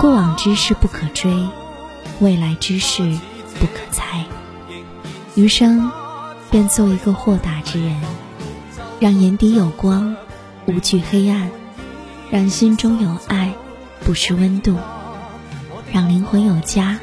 [0.00, 1.30] 过往之事不可追，
[2.20, 3.02] 未来之事
[3.60, 4.24] 不可猜。
[5.34, 5.90] 余生，
[6.50, 8.00] 便做一个豁达之人，
[8.98, 10.16] 让眼底有光，
[10.64, 11.48] 无惧黑暗；
[12.30, 13.52] 让心中有爱，
[14.06, 14.76] 不失温度；
[15.92, 16.98] 让灵魂有家，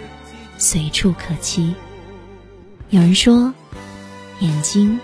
[0.57, 1.75] 随处可栖。
[2.89, 3.53] 有人说，
[4.39, 4.99] 眼睛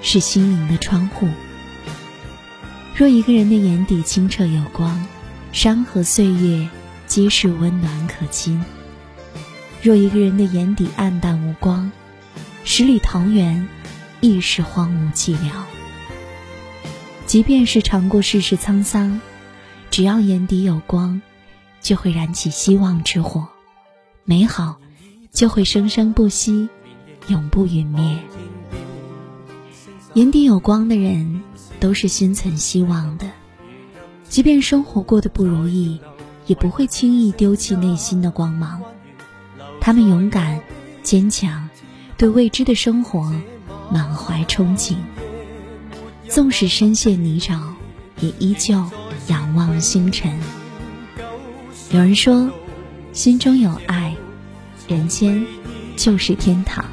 [0.00, 1.28] 是心灵的窗户。
[2.94, 5.02] 若一个人的眼底清澈有光，
[5.50, 6.68] 山河岁月
[7.06, 8.62] 皆是温暖可亲；
[9.80, 11.90] 若一个人的眼底暗淡无光，
[12.64, 13.66] 十里桃源
[14.20, 15.50] 亦是荒芜寂寥。
[17.24, 19.22] 即便是尝过世事沧桑，
[19.90, 21.22] 只要眼底有光，
[21.80, 23.48] 就会燃起希望之火，
[24.24, 24.76] 美好
[25.32, 26.68] 就会生生不息，
[27.28, 28.18] 永不陨灭。
[30.12, 31.42] 眼底有光的人。
[31.82, 33.28] 都是心存希望的，
[34.28, 35.98] 即便生活过得不如意，
[36.46, 38.80] 也不会轻易丢弃内心的光芒。
[39.80, 40.60] 他们勇敢、
[41.02, 41.68] 坚强，
[42.16, 43.34] 对未知的生活
[43.90, 44.94] 满怀憧憬。
[46.28, 47.58] 纵使深陷泥沼，
[48.20, 48.80] 也依旧
[49.26, 50.38] 仰望星辰。
[51.90, 52.48] 有人说，
[53.12, 54.14] 心中有爱，
[54.86, 55.44] 人间
[55.96, 56.84] 就是天堂。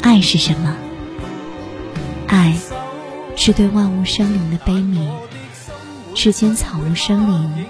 [0.00, 0.74] 爱是什么？
[2.28, 2.54] 爱。
[3.40, 5.08] 是对万物生灵的悲悯，
[6.12, 7.66] 世间草木生灵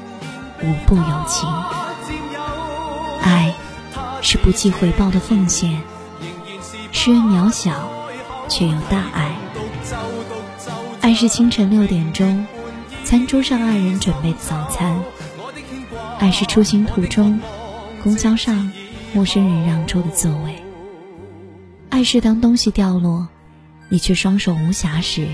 [0.62, 1.46] 无不有情。
[3.20, 3.52] 爱
[4.22, 5.82] 是不计回报的奉献，
[6.90, 7.86] 是渺小
[8.48, 9.36] 却有大爱。
[11.02, 12.46] 爱是清晨六点钟，
[13.04, 14.98] 餐桌上爱人准备的早餐；
[16.18, 17.38] 爱是出行途中，
[18.02, 18.72] 公交上
[19.12, 20.54] 陌生人让出的座位；
[21.90, 23.28] 爱是当东西掉落，
[23.88, 25.26] 你却双手无暇时。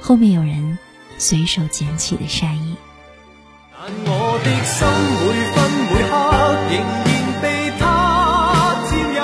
[0.00, 0.78] 后面有人
[1.18, 2.76] 随手捡起的善意。
[3.72, 4.86] 但我的心
[5.20, 5.56] 每分
[5.88, 6.12] 每刻
[6.70, 6.72] 仍
[7.04, 7.08] 然
[7.42, 7.44] 被
[7.78, 7.82] 他
[8.88, 9.20] 占有，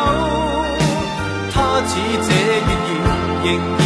[1.53, 1.57] 他
[1.87, 1.91] 似
[2.27, 2.29] 这
[2.67, 2.69] 月
[3.05, 3.09] 儿，
[3.45, 3.47] 仍
[3.77, 3.86] 然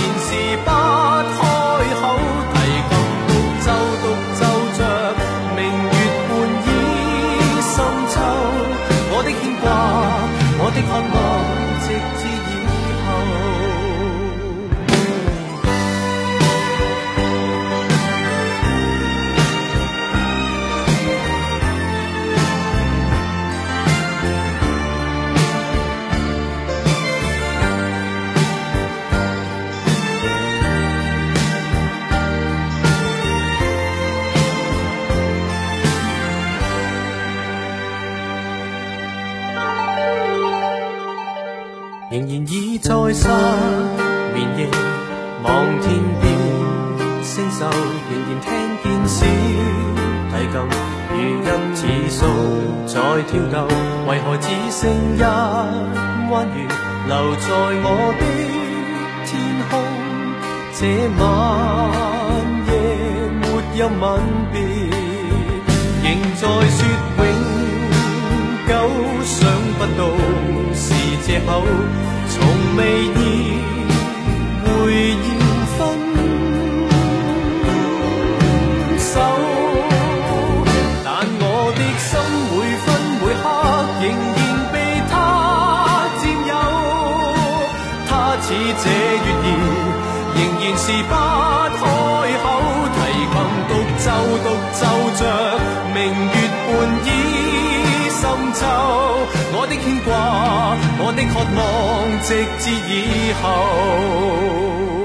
[42.11, 43.29] 仍然倚在失
[44.35, 44.69] 眠夜，
[45.45, 46.35] 望天边
[47.23, 47.65] 星宿，
[48.11, 48.51] 仍然听
[48.83, 49.25] 见小
[50.33, 50.55] 提琴
[51.15, 51.23] 如
[51.73, 52.27] 泣似诉
[52.85, 52.99] 在
[53.31, 53.57] 跳动，
[54.09, 55.23] 为何只剩一
[56.33, 56.67] 弯月
[57.07, 57.47] 留在
[57.85, 57.87] 我
[58.19, 58.23] 的
[59.25, 59.31] 天
[59.71, 59.73] 空？
[60.75, 60.81] 这
[61.17, 61.23] 晚
[62.67, 62.69] 夜
[63.39, 63.45] 没
[63.79, 64.03] 有吻
[64.51, 64.59] 别，
[66.03, 66.81] 仍在说
[72.29, 72.35] 从
[72.77, 73.19] 未意
[74.63, 74.69] 会
[75.11, 75.29] 要
[75.77, 75.79] 分
[78.99, 79.13] 手，
[81.05, 81.09] 但
[81.41, 81.45] 我
[81.75, 82.09] 的心
[82.51, 82.87] 每分
[83.21, 83.45] 每刻
[84.01, 84.05] 仍
[84.37, 84.39] 然
[84.73, 84.75] 被
[85.11, 85.13] 他
[86.21, 86.53] 占有。
[88.07, 88.11] 他
[88.41, 88.47] 似
[88.83, 88.85] 这
[89.27, 89.53] 月儿，
[90.37, 91.13] 仍然是不
[91.81, 91.83] 开
[92.43, 92.47] 口，
[92.95, 92.99] 提
[93.33, 93.35] 琴
[93.69, 94.07] 独奏
[94.45, 94.47] 独
[94.79, 94.81] 奏
[95.19, 95.21] 着
[95.95, 96.35] 明月
[96.67, 96.69] 半
[97.05, 97.09] 倚
[98.21, 98.23] 深
[98.55, 98.61] 秋。
[99.53, 100.11] 我的牵挂，
[100.99, 102.01] 我的渴望。
[102.23, 105.00] 直至以后。